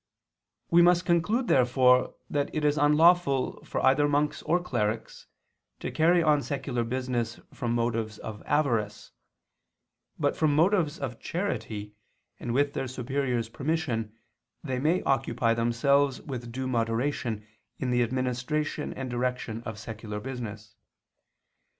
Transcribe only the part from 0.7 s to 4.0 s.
We must conclude therefore that it is unlawful for